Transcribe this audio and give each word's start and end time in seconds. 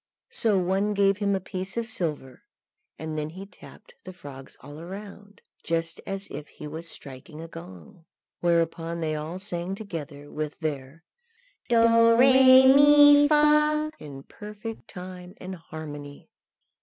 Some 0.31 0.65
one 0.65 0.95
gave 0.95 1.17
him 1.19 1.35
a 1.35 1.39
piece 1.39 1.77
of 1.77 1.85
silver, 1.85 2.41
and 2.97 3.19
then 3.19 3.29
he 3.29 3.45
tapped 3.45 3.93
the 4.03 4.11
frogs 4.11 4.57
all 4.61 4.83
round, 4.83 5.41
just 5.61 6.01
as 6.07 6.27
if 6.31 6.47
he 6.47 6.65
was 6.65 6.89
striking 6.89 7.39
a 7.39 7.47
gong; 7.47 8.05
whereupon 8.39 9.01
they 9.01 9.13
all 9.15 9.37
sang 9.37 9.75
together, 9.75 10.31
with 10.31 10.57
their 10.59 11.03
Do, 11.69 11.75
Ré, 11.85 12.73
Mi, 12.73 13.27
Fa, 13.27 13.91
in 13.99 14.23
perfect 14.23 14.87
time 14.87 15.35
and 15.39 15.53
harmony. 15.53 16.31